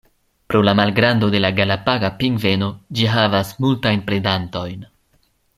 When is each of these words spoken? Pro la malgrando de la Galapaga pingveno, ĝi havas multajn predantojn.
Pro 0.51 0.61
la 0.67 0.73
malgrando 0.79 1.29
de 1.35 1.41
la 1.45 1.51
Galapaga 1.59 2.11
pingveno, 2.23 2.71
ĝi 3.01 3.07
havas 3.17 3.55
multajn 3.67 4.05
predantojn. 4.09 4.93